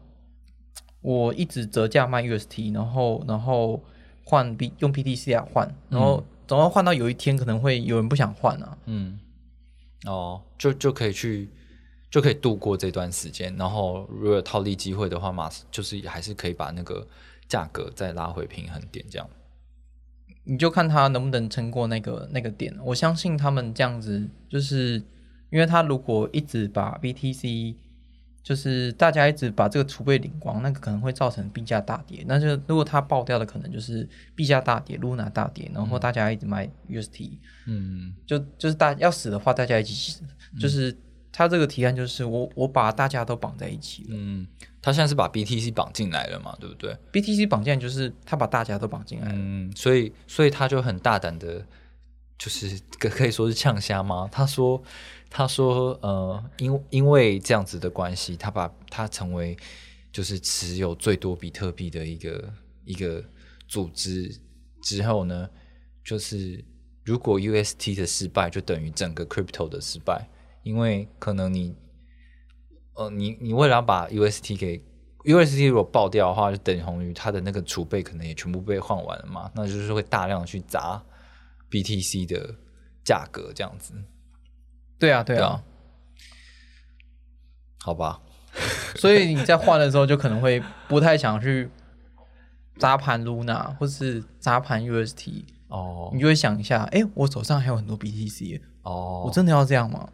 [1.01, 3.81] 我一直折价卖 UST，然后然后
[4.23, 8.77] 换 B 用 PTC 来换，然后总要换到有一天可能会有人不想换啊。
[8.85, 9.17] 嗯，
[10.05, 11.49] 哦，就就可以去，
[12.09, 13.55] 就可以度过这段时间。
[13.55, 17.07] 然后如果套利机会的话，马上就是还是可以把那个
[17.47, 19.29] 价格再拉回平衡点，这样。
[20.43, 22.75] 你就看他能不能撑过那个那个点。
[22.83, 24.95] 我相信他们这样子，就是
[25.51, 27.75] 因为他如果一直把 BTC，
[28.43, 32.23] 就是大家一直把这个储备领光，那个可能会造成币价大跌。
[32.27, 40.23] 那就如果它爆掉的，可能就是币价大跌，Luna 大跌，然后大家一直买 UST，、嗯就就是大要死的话，大家一起死。
[40.59, 40.95] 就是
[41.31, 44.09] 他这个提案就是我我把大家都绑在一起了。
[44.11, 44.45] 嗯，
[44.81, 49.33] 他现在是把 BTC 绑进来了嘛，对不对？BTC 绑架就是他把大家都绑进来了。
[49.35, 51.65] 嗯，所以所以他就很大胆的，
[52.37, 54.27] 就是可可以说是呛虾吗？
[54.29, 54.81] 他说
[55.33, 59.57] 他说呃，因因为这样子的关系，他把他成为
[60.11, 63.23] 就是持有最多比特币的一个一个
[63.65, 64.29] 组织
[64.83, 65.49] 之后呢，
[66.03, 66.63] 就是
[67.05, 70.27] 如果 UST 的失败，就等于整个 crypto 的失败，
[70.63, 71.73] 因为可能你
[72.95, 74.83] 呃，你你为了要把 UST 给
[75.23, 81.01] UST 如果爆掉的话，就等同于它的那个储备可能也全部被换完了嘛，那就是会大量的去砸
[81.69, 82.53] BTC 的
[83.05, 83.93] 价格这样子，
[85.01, 85.39] 对啊，对啊。
[85.39, 85.63] 对啊，
[87.83, 88.21] 好吧，
[88.95, 91.69] 所以你在换的时候，就可能会不太想去
[92.77, 96.11] 砸盘 Luna 或是砸盘 UST，哦。
[96.13, 100.07] 你就会想一下，哎、我手上还有很多 BTC，、哦，我真的要这样吗？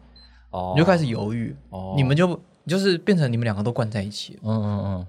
[0.50, 1.92] 哦，你就开始犹豫，哦。
[1.96, 4.40] 你们就就是变成你们两个都关在一起了。
[4.44, 5.06] 嗯嗯嗯，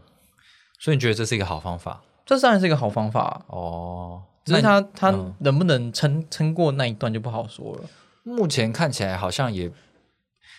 [0.79, 2.01] 所以你觉得这是一个好方法？
[2.25, 4.23] 这当然是一个好方法啊，哦？
[4.43, 5.33] 只是那他他嗯。
[5.39, 7.83] 能不能撑撑过那一段就不好说了。
[8.29, 9.71] 目前看起来好像也，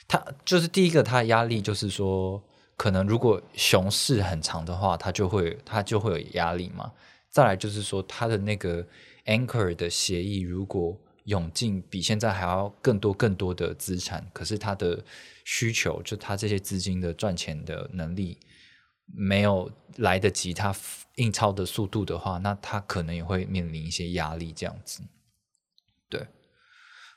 [0.09, 2.43] 他就是第一个，他的压力就是说，
[2.77, 6.93] 可能如果熊市很长的话，他就会他就会有压力嘛。
[7.29, 8.85] 再来就是说，他的那个
[9.27, 15.05] Anchor 的协议如果涌进比现在还要更多更多的资产，可是他的
[15.45, 18.37] 需求就他这些资金的赚钱的能力
[19.07, 20.75] 没有来得及他
[21.17, 25.03] 印钞的速度的话，那他可能也会面临一些压力，这样子。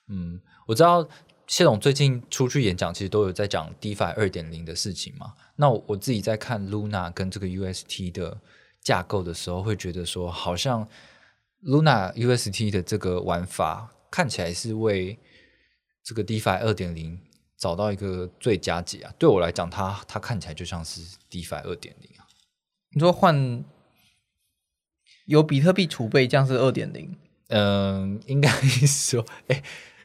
[0.08, 1.08] 对，嗯，我知道
[1.48, 5.34] 谢总最近出去演讲，其实都有在讲 DeFi 二点零的事情嘛。
[5.56, 8.40] 那我我自己在看 Luna 跟这个 UST 的
[8.82, 10.88] 架构的时候，会觉得说，好像
[11.64, 15.18] Luna UST 的这个玩法看起来是为
[16.04, 17.20] 这个 DeFi 二点零
[17.58, 19.14] 找到一个最佳解啊。
[19.18, 22.28] 对我来讲，它它看起来就像是 DeFi 二点零啊。
[22.96, 23.64] 你说换
[25.26, 28.50] 有比特币储备，这样是二点零，嗯，应该
[28.86, 29.64] 说，哎、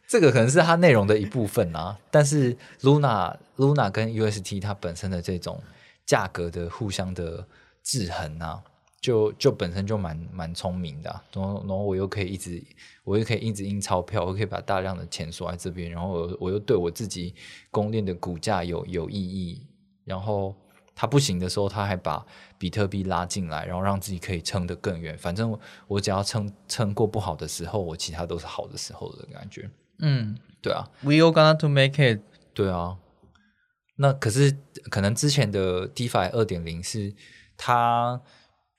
[0.09, 1.97] 这个可能是它内容的一部分啊。
[2.11, 5.63] 但是 Luna Luna 跟 UST 它本身的这种
[6.07, 7.47] 价格的互相的
[7.85, 8.63] 制衡啊，
[9.01, 12.61] 就就本身就蛮蛮聪明的、然后然后我又可以一直，
[13.05, 17.35] 我又可以一直印钞票，我可以把大量的钱锁在这边，然后我我又对我自己
[17.71, 19.67] 公链的股价有有意义，
[20.05, 20.55] 然后。
[21.01, 22.27] 它不行的时候，他还把
[22.59, 25.17] 比特币拉进来，然后让自己可以撑得更远。
[25.17, 29.71] 反正我只要撑撑过不好的时候，我其他都是好的时候的感觉。
[30.01, 32.21] 嗯对啊，，We all gonna to make it，
[32.55, 32.99] 对啊。
[33.97, 34.57] 那可是
[34.91, 37.15] 可能之前的 DeFi 二点零是
[37.57, 38.21] 它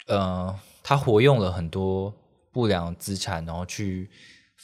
[0.08, 2.14] 呃，它活用了很多
[2.52, 4.10] 不良资产，然后去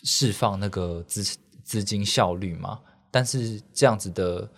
[0.04, 1.24] 释放那个资
[1.64, 2.80] 资金效率嘛。
[3.12, 4.50] 但是这样子的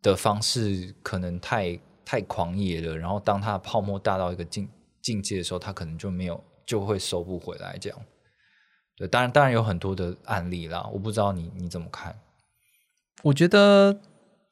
[0.00, 4.68] 的方式可能太太狂野了，然后当它的泡沫大到一个境
[5.00, 7.98] 境界的时候，它可能就没有就会收不回来这样。
[8.96, 12.18] 对，当然当然有很多的案例啦，我不知道你你怎么看。
[13.22, 14.00] 我觉得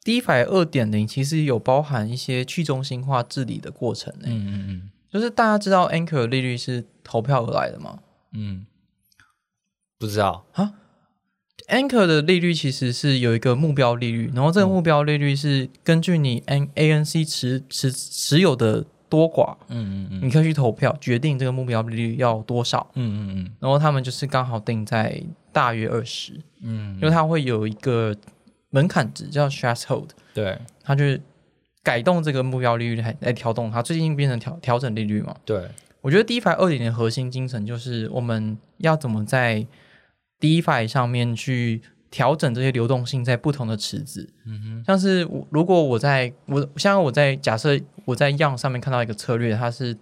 [0.04, 7.98] DeFi 二点零其实有包含一些去中心化治理的过程呢、嗯嗯嗯就是大家知道 Anchor 利率是投票而来的吗
[8.32, 8.64] 嗯，
[9.98, 10.74] 不知道啊。
[11.68, 20.20] ？Anchor 的利率其实是有一个目标利率，然后这个目标利率是根据你 N ANC 持持持有的多寡，嗯嗯嗯。
[20.22, 22.90] 你可以去投票决定这个目标利率要多少。
[22.94, 23.52] 嗯嗯嗯。
[23.60, 26.94] 然后他们就是刚好定在大约二十，嗯。
[26.94, 28.16] 因为它会有一个
[28.70, 30.56] 门槛值叫 threshold，对。
[30.82, 31.20] 它就是
[31.82, 33.82] 改动这个目标利率来来调动它。
[33.82, 35.68] 最近变成调调整利率嘛，对，
[36.00, 39.66] 我觉得 DeFi 二点零的核心精神就是我们要怎么在
[40.40, 44.28] DeFi 上面去调整这些流动性在不同的池子。
[44.44, 49.96] 嗯哼，像是我如果我在我像我在假设我在 Young 上面看到一个策略，它是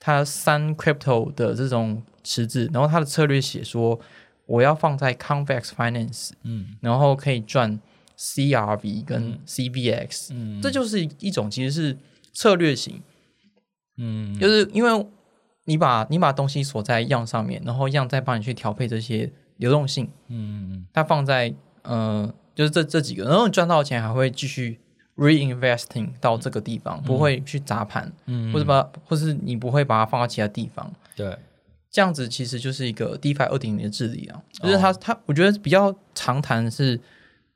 [0.00, 4.00] 它三 Crypto 的这种池子，然后它的策略写说
[4.46, 6.76] 我要放在 Convex Finance，嗯。
[6.80, 7.78] 然后可以赚
[8.18, 10.60] CRV 跟 CVX，、嗯。
[10.60, 11.96] 这就是一种其实是
[12.32, 13.00] 策略型，
[13.98, 14.36] 嗯。
[14.40, 15.06] 就是因为
[15.66, 19.30] 你把你把东西锁在样上面，然后样再帮你去调配这些
[19.62, 24.78] 流动性，嗯嗯它放在呃就是这这几个，然后你赚到钱还会继续
[25.16, 30.92] reinvesting 到这个地方，不会去砸盘，嗯或者把或是你不会把它放到其他地方。
[31.14, 31.38] 对，
[31.90, 37.00] 这样子其实就是一个 DeFi 二点零的治理啊，就是它它，我觉得比较常谈的是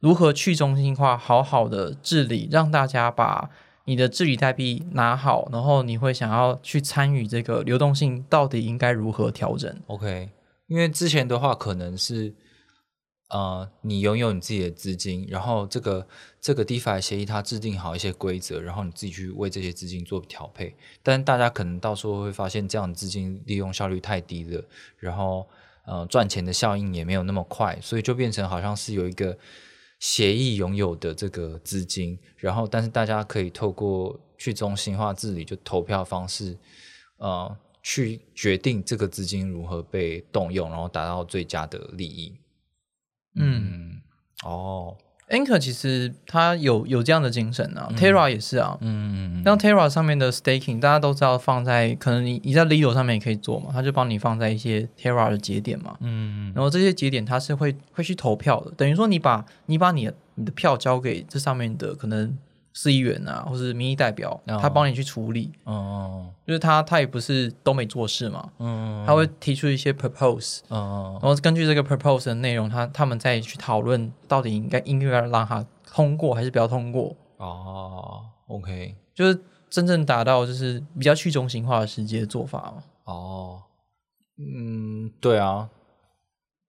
[0.01, 3.49] 如何去中心化，好好的治理，让大家把
[3.87, 9.75] 你的治理代币拿好，然后你会想要去参与这个流动性到底应该如何调整。
[9.87, 10.29] OK，
[10.67, 12.35] 因为之前的话可能是
[13.29, 16.07] 呃，你拥有你自己的资金，然后这个
[16.41, 20.77] 这个 DeFi 协议它制定好一些规则，然后你自己去为这些资金做调配。
[21.03, 24.65] 但大家可能到时候会发现，这样的资金利用效率太低了，
[24.99, 25.49] 然后
[25.87, 29.37] 呃赚钱的效应也没有那么快，所以就变成好像是有一个
[29.99, 36.57] 协议拥有的这个资金，然后但是大家可以透过去中心化治理就投票方式，
[37.19, 37.57] 呃，
[37.89, 42.35] 去决定这个资金如何被动用，然后达到最佳的利益。
[43.37, 44.01] 嗯
[44.43, 44.97] 哦
[45.29, 48.77] ，，Anchor 其实它有有这样的精神啊、t e r r a 也是啊。
[48.81, 55.97] 嗯，像 Terra 上面的 staking，大家都知道放在可能你你在 Lido 上面也可以做嘛，它就帮你放在一些 Terra 的节点嘛。
[56.01, 62.37] 嗯然后这些节点它是会会去投票的，等于说你把你把你的你的票交给这上面的可能
[62.79, 64.59] 市议员啊，或是民意代表，哦。
[64.61, 65.51] 他帮你去处理。
[65.65, 82.85] 嗯就是他他也不是都没做事嘛，嗯他会提出一些 propose，嗯然后根据这个 propose 的内容，他他们再去讨论到底应该应该让他通过还是不要通过，哦，OK，就是真正达到就是比较去中心化的世界的做法嘛。
[83.05, 83.63] 哦，
[84.37, 85.69] 嗯，对啊，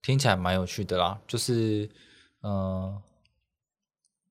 [0.02, 1.90] 听起来蛮有趣的啦，就是
[2.42, 3.02] 嗯、呃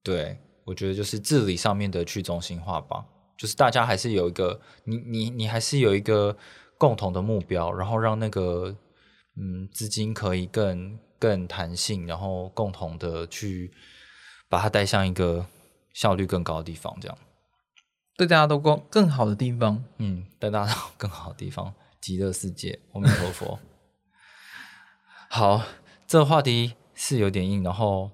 [0.03, 3.07] 对我觉得就是治理上面的去中心化吧，
[3.39, 6.37] 就是大家还是有一个你你你还是有一个
[6.77, 8.77] 共同的目标，然后让那个
[9.37, 13.73] 嗯资金可以更更弹性，然后共同的去
[14.49, 15.47] 把它带向一个
[15.95, 17.17] 效率更高的地方，这样。
[18.17, 23.61] 对大家都更更好的地方，嗯，带大家到更好的地方，极乐世界，阿弥陀佛。
[25.31, 25.63] 好，
[26.07, 28.11] 这个话题是有点硬，然后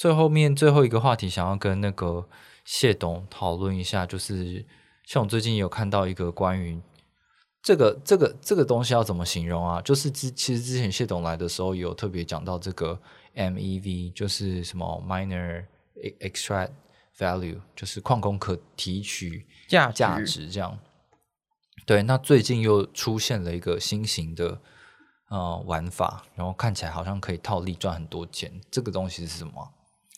[0.00, 2.26] 最后面最后一个话题，想要跟那个
[2.64, 4.64] 谢董讨论一下，就是
[5.04, 6.80] 像我最近有看到一个关于
[7.60, 9.78] 这个这个这个东西要怎么形容啊？
[9.82, 12.98] 就是之其实之前谢董来的时候有特别讲到这个
[13.34, 15.66] MEV，就是什么 minor
[16.20, 16.70] extract
[17.18, 20.78] value，就是矿工可提取价价值这样。
[21.84, 24.62] 对，那最近又出现了一个新型的
[25.28, 28.50] 呃玩法，然后看起来好像可以套利赚很多钱。
[28.70, 29.68] 这个东西是什么啊？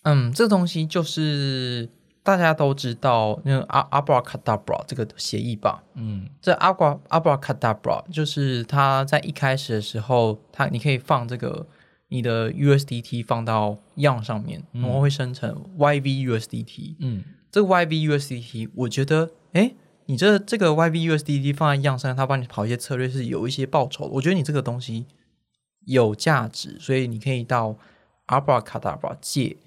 [0.03, 1.89] 嗯，这东西就是
[2.23, 5.83] 大家都知道那个阿阿布拉卡达布拉这个协议吧？
[5.95, 11.67] 嗯这阿布阿布拉卡达布拉就是它在一开始的时候，它你可以放这个
[12.09, 16.97] 你的 USDT 放到样上面，然后会生成 YVUSDT。
[17.01, 19.75] 嗯这个 YVUSDT，我觉得，哎，
[20.07, 24.11] 你这这个 YVUSDT 放在样上，它帮你跑一些策略是有一些报酬的。
[24.13, 25.07] 我觉得你这个东西
[25.85, 27.77] 有价值，所以你可以到
[28.27, 29.59] Abracadabra 借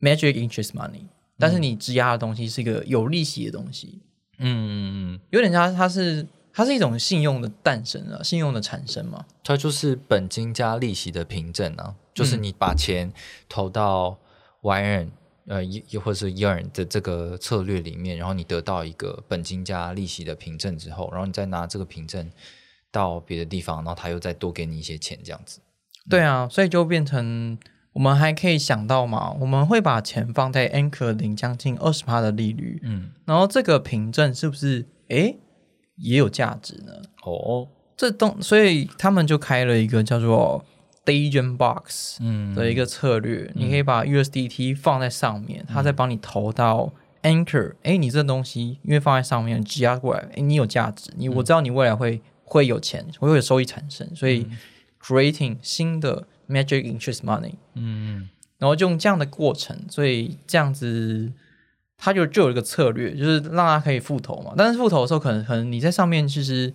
[0.00, 1.06] Magic Interest Money，
[1.38, 4.02] 但是你质押的东西是一个有利息的东西，
[4.38, 9.24] 嗯嗯，有点像它是它是一种信用的诞生啊，信用的产生嘛。
[9.44, 13.12] 它就是本金加利息的凭证啊，就是你把钱
[13.48, 14.18] 投到
[14.62, 15.08] YN
[15.46, 22.30] 呃又或者是 Yearn 的这个策略里面，然后你得到一个本金加利息的凭证之后，然后你再拿这个凭证
[22.90, 25.60] 到别的地方，然后他又再多给你一些钱，这样子。
[26.10, 27.58] 对啊，所以就变成
[27.98, 35.36] 我们还可以想到嘛，我们会把钱放在 Anchor 领将近二十趴的利率，嗯，然后这个凭证是不是诶
[35.96, 36.92] 也有价值呢？
[37.24, 40.64] 哦，这东，所以他们就开了一个叫做
[41.04, 42.54] Dagen Box 嗯。
[42.54, 46.92] 的一个策略，你可以把 USDT 放在上面，它再帮你投到
[47.24, 54.46] Anchor，诶，你这东西因为放在上面积压过来，诶，你有价值，你我知道你未来会会有钱，会有收益产生，所以
[55.02, 57.54] creating 新的 Magic Interest Money。
[57.74, 61.32] 嗯然后就用这样的过程，所以这样子，
[61.96, 64.52] 他就就有一个策略，就是让他可以复投嘛。
[64.56, 66.74] 但是复投的时候，可能可能你在上面其实，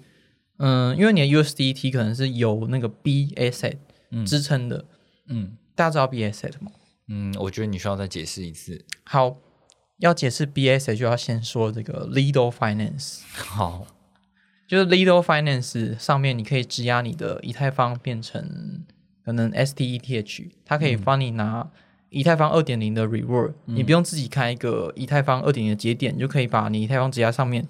[0.60, 3.76] 嗯，因为你的 USDT 可能是有那个 B asset
[4.12, 4.86] 嗯支撑的，
[5.28, 6.72] 嗯大家知道 B asset 吗？
[7.10, 8.86] 嗯，我觉得你需要再解释一次。
[9.04, 9.36] 好，
[9.98, 13.86] 要解释 B asset 就要先说这个 Legal Finance，好，
[14.70, 18.86] 就是 Legal Finance 上面你可以质押你的以太坊变成
[19.24, 21.70] 可能 STETH，它可以帮你拿
[22.10, 27.68] 以太坊二点零的 reward，、你不用自己开一个以太坊二点零的节点，你就可以把你以太坊质押上面。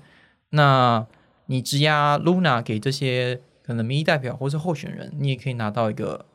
[0.49, 1.05] 那
[1.45, 6.25] 你质押 Luna 给这些可能民意代表或是候选人，你也可以拿到一个，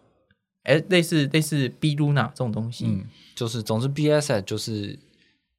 [0.65, 2.87] 哎，类似类似 B Luna 这种东西。
[2.87, 3.05] 嗯，
[3.35, 4.99] 就是总之 BSS 就是，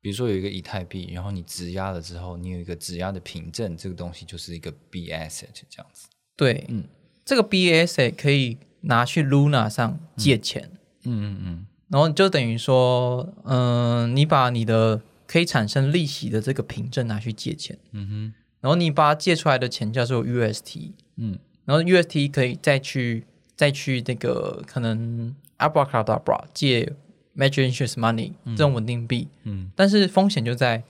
[0.02, 6.08] 比如说有一个以太币，然后你质押了之后，你有一个质押的凭证，这个东西就是一个 BSS 这样子。
[6.36, 6.84] 对，嗯
[7.26, 10.70] 这个 BAS 可以拿去 Luna 上借钱。
[11.04, 11.66] 嗯嗯嗯。
[11.90, 18.34] 然后就等于说，嗯、你把你的可以产生利息的这个凭证拿去借钱，嗯哼。
[18.62, 21.40] 然后你把它借出来的钱叫做 UST，嗯。
[21.66, 23.26] 然后 UST 可以再去
[23.56, 26.94] 再去那个可能 Abracadabra 借
[27.36, 29.72] Magic Interest Money 这种稳定币，嗯。
[29.76, 30.84] 但是风险就在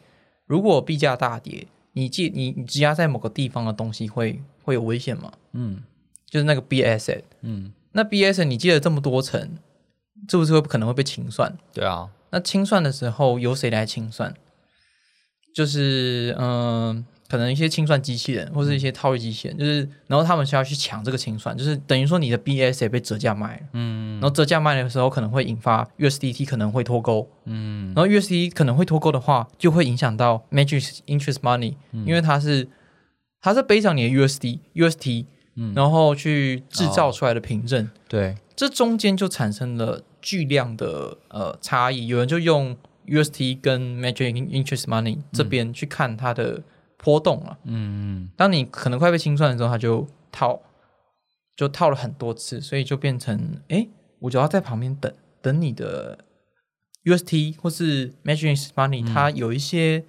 [0.46, 5.32] 如果币价大跌，你借你你质押在某个地方的东西会会有危险吗？
[5.54, 5.84] 嗯。
[6.30, 9.58] 就是那个 B asset，嗯，那 B asset 你借了这么多层，
[10.30, 11.58] 是不是会可能会被清算？
[11.74, 14.34] 对啊，那清算的时候由谁来清算？
[15.56, 24.14] 就是嗯、可能一些清算机器人或是一些套利机器人，就是然后他们需要去抢这个清算，就是等于说你的 BS 也被折价卖了，嗯。
[24.22, 27.92] 然后折价卖的时候可能会引发 USDT 可能会脱钩，嗯。
[27.96, 32.68] 然后 USDT 可能会脱钩的话，就会影响到 Magic Interest Money，、因为它是
[33.42, 35.26] 它是背上你的 USD UST，、
[35.56, 35.74] 嗯。
[35.74, 42.76] 然后去制造出来的凭证，对，这中间就产生了巨量的呃差异，有人就用
[43.08, 46.62] UST 跟 Major Interest Money 这边去看它的
[46.98, 47.58] 波动了。
[47.64, 50.62] 嗯当你可能快被清算的时候，它就套，
[51.56, 53.88] 就套了很多次，所以就变成哎，
[54.20, 56.20] 我就要在旁边等等你的
[57.06, 60.04] UST 或是 Interest Money，、它有一些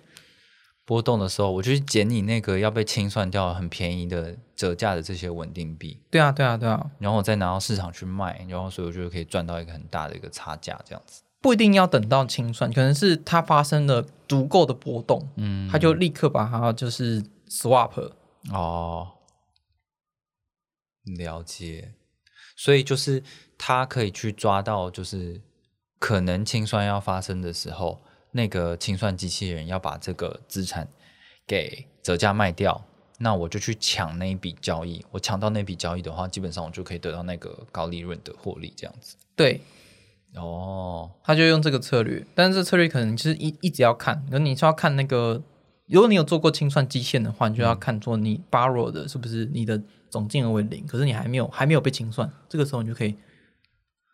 [0.91, 11.23] 波动的时候，我就去捡你那个要被清算掉很便宜的折价的这些稳定币，对啊对啊对啊，然后我再拿到市场去卖，然后所以我就可以赚到一个很大的一个差价，这样子。
[11.41, 18.11] 不一定要等到清算，可能是它发生了足够的波动，嗯，它就立刻把它就是 swap。
[18.51, 19.13] 哦，
[21.17, 21.95] 了解。
[22.57, 23.23] 所以就是
[23.57, 25.41] 他可以去抓到，就是
[25.99, 30.89] 可能清算要发生的时候，那个清算机器人要把这个资产
[31.47, 32.85] 给折价卖掉，
[33.19, 35.05] 那我就去抢那一笔交易。
[35.11, 39.17] 我抢到那笔交易的话，基本上我就可以得到那个高利润的获利，这样子。
[39.35, 39.61] 对，
[40.35, 45.43] 哦，他就用这个策略，但是这策略可能就是一一直要看，可你是要看那个，
[45.89, 53.17] 如果你有做过清算基线的话，你就要看做你 borrow 的是不是你的总金额为零，可是你还没有还没有被清算，这个时候你就可以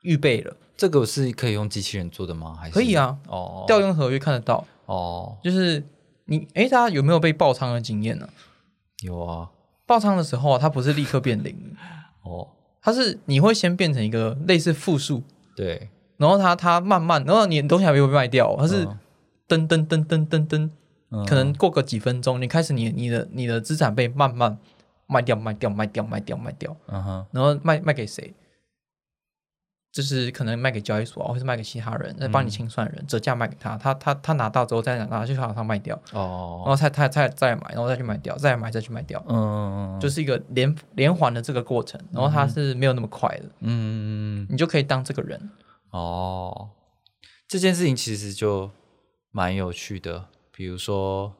[0.06, 2.56] 预备了，这个是可以用机器人做的吗？
[2.60, 2.94] 还是可以？
[2.94, 5.84] 啊，哦，调用合约看得到，哦，就是
[6.26, 8.28] 你诶，大家有没有被爆仓的经验呢、
[9.02, 9.50] 有啊，
[9.84, 11.54] 爆仓的时候啊，它不是立刻变零，
[12.22, 12.48] 哦，
[12.80, 15.22] 它是你会先变成一个类似负数，
[15.56, 18.98] 对，然后它它慢慢，然后你的东西还没有被卖掉，它是嗯。
[19.48, 20.70] 噔噔噔噔噔噔，
[21.10, 21.24] 嗯。
[21.24, 24.58] 可能过个几分钟，你开始你你的你的资产被慢慢
[25.06, 28.34] 卖掉卖掉卖掉卖掉卖掉，嗯哼，然后卖卖给谁？
[29.96, 45.50] 就是可能卖给交易所啊，或是卖给其他人，再帮你清算的人，折价卖给他，他他他拿到之后再拿去市场上卖掉，然哦，后他他再再买，然后再去卖掉，再买再去卖掉，嗯，就是一个连连环的这个过程，然后他是没有那么快的，嗯，你就可以当这个人。
[45.92, 46.68] 哦，
[47.48, 48.70] 这件事情其实就
[49.30, 50.26] 蛮有趣的。
[50.52, 51.32] 比如说，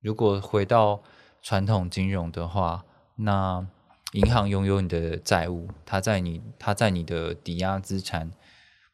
[0.00, 1.02] 如果回到
[1.42, 2.84] 传统金融的话，
[3.16, 3.66] 那
[4.12, 8.30] 银行拥有你的债务，它在你它在你的抵押资产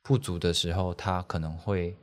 [0.03, 1.97] 不足的时候，它可能会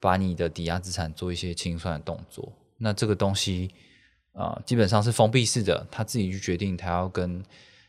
[0.00, 2.52] 把你的抵押资产做一些清算的动作。
[2.78, 3.72] 那这个东西
[4.32, 7.40] 啊、基本上是封闭式的，他自己去决定他要跟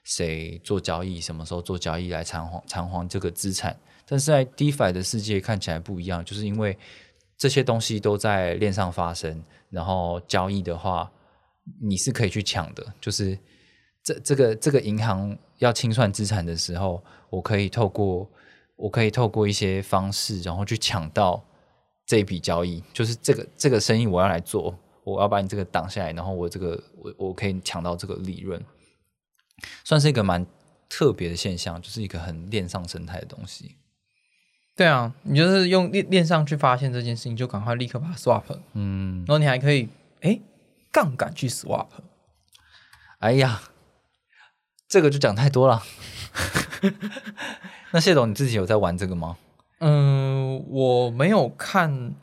[0.03, 3.75] 谁做交易，什么时候做交易来偿还偿还这个资产。
[4.05, 6.77] 但是在 DeFi 的世界看起来不一样，就是因为
[7.35, 11.11] 这些东西都在链上发生，然后交易的话，
[11.81, 12.93] 你是可以去抢的。
[13.01, 13.35] 就是
[14.05, 18.29] 这这个这个银行要清算资产的时候，我可以透过
[18.75, 21.43] 我可以透过一些方式，然后去抢到
[22.05, 28.63] 这一笔交易，就是这个这个生意我要来做，我要把你这个挡下来，然后我这个我我可以抢到这个利润，
[29.83, 30.45] 算是一个蛮
[30.87, 33.75] 特别的现象，就是一个很链上生态的东西。
[34.75, 38.43] 对啊，你就是用链链上去发现这件事情，就赶快立刻把它 swap，
[38.73, 39.89] 嗯，然后你还可以
[40.21, 40.39] 哎
[40.91, 41.87] 杠杆去 swap。
[43.19, 43.61] 哎呀，
[44.95, 45.83] 这个就讲太多了。
[47.91, 49.35] 那谢总，你自己有在玩这个吗？
[49.81, 52.13] 嗯，我没有看，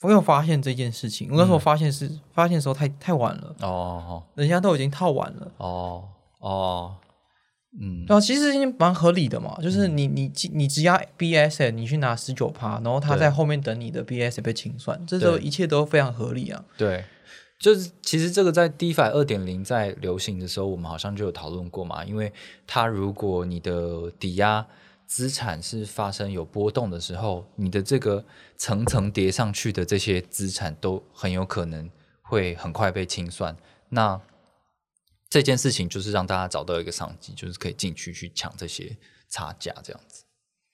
[0.00, 1.28] 我没有发现这件事情。
[1.30, 5.52] 我那时候发现是、发现的时候太太晚了，哦人家都已经套完了。
[5.58, 6.04] 哦
[6.40, 6.94] 哦，
[7.78, 16.64] 嗯对啊，其实已经蛮合理的嘛，就是你你你只押 BS，你去拿十九趴，然后他在后面等你的 BS 被清算，这时候一切都非常合理啊。
[16.78, 17.04] 对，
[17.58, 22.04] 就是其实这个在 DeFi 二点零在流行的时候，我们好像就有讨论过嘛。
[22.04, 22.32] 因为
[22.66, 24.66] 它如果你的抵押
[25.06, 28.24] 资产是发生有波动的时候，你的这个
[28.56, 31.90] 层层叠上去的这些资产都很有可能
[32.22, 33.56] 会很快被清算。
[33.88, 34.20] 那
[35.30, 38.96] 这件事情就是让大家找到一个商机，就是可以进去去抢这些
[39.28, 40.24] 差价，这样子。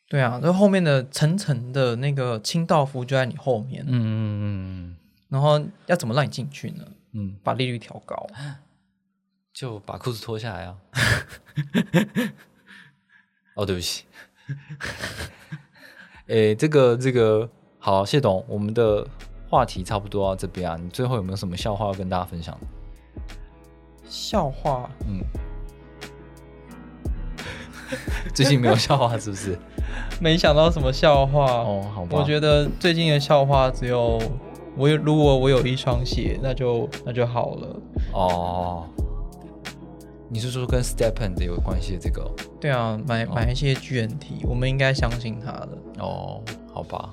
[0.08, 4.96] 对啊，那后后面的层层的那个清道夫就在你后面，嗯嗯嗯
[5.32, 6.84] 然后要怎么让你进去呢？
[7.12, 8.26] 嗯，把利率调高。
[9.54, 10.76] 就把裤子脱下来啊。
[13.56, 14.04] 哦，对不起。
[16.28, 19.06] 诶，这个这个好，谢董，我们的
[19.48, 20.76] 话题差不多到这边啊。
[20.78, 22.54] 你最后有没有什么笑话要跟大家分享？
[24.04, 25.22] 笑话，嗯，
[28.34, 29.58] 最近没有笑话是不是？
[30.20, 31.46] 没想到什么笑话。
[31.46, 32.18] 哦，好吧。
[32.18, 34.20] 我觉得最近的笑话只有
[34.76, 37.82] 我有，如果我有一双鞋，那就那就好了。
[38.12, 38.86] 哦，
[40.28, 42.30] 你是说跟 Stepen 的有关系的这个？
[42.60, 45.78] 对啊，买买一些 GNT，我们应该相信他的。
[45.98, 46.40] 哦，
[46.72, 47.10] 好吧。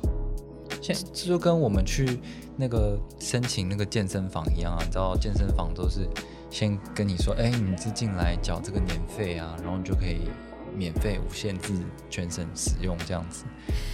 [0.81, 2.21] 现这就跟我们去
[2.55, 6.07] 那个申请那个健身房一样啊，你知道健身房都是
[6.49, 10.29] 先跟你说，哎，你是进来缴这个年费啊，然后你就可以
[10.73, 11.73] 免费无限制
[12.09, 13.43] 全省使用这样子，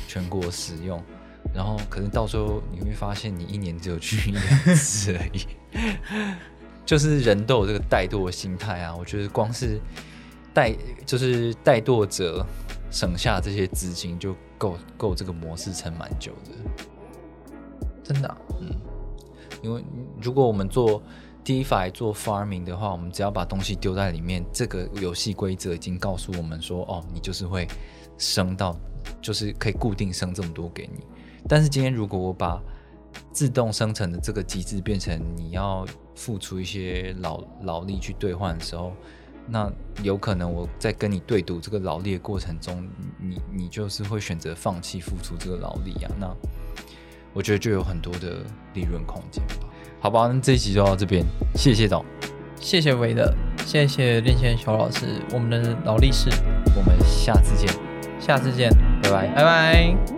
[0.07, 1.01] 全国使用。
[1.55, 5.47] 然后可能到时候你会发现，你一年只有去一两次而已。
[6.85, 9.79] 就是人都有这个怠惰的心态啊，我觉得光是
[10.53, 10.75] 怠
[11.05, 12.45] 就是怠惰者
[12.91, 16.51] 省下这些资金就够够这个模式撑蛮久的。
[18.03, 18.37] 真的啊、
[19.63, 19.83] 因为
[20.21, 21.01] 如果我们做
[21.43, 27.67] DeFi 做 farming 的话，我们只要把东西丢在里面，这个游戏规则已经告诉我们说，哦，你就是会
[28.19, 28.77] 升到，
[29.19, 31.03] 就是可以固定升这么多给你。
[31.47, 32.61] 但是今天如果我把
[33.31, 35.85] 自动生成的这个机制变成你要
[36.15, 38.91] 付出一些劳劳力去兑换的时候，
[39.47, 39.71] 那
[40.03, 42.87] 有可能我在跟你对赌这个劳力的过程中，
[43.19, 46.11] 你你就是会选择放弃付出这个劳力啊。
[46.19, 46.27] 那
[47.33, 48.43] 我觉得就有很多的
[48.73, 49.67] 利润空间吧。
[49.99, 51.25] 好吧，那这一集就到这边，
[51.55, 52.03] 谢谢董，
[52.59, 53.35] 谢谢韦的，
[53.65, 56.29] 谢谢练线小老师，我们的劳力士，
[56.75, 57.73] 我们下次见，
[58.19, 58.69] 下次见，
[59.03, 59.27] 拜拜。
[59.35, 60.14] 拜拜。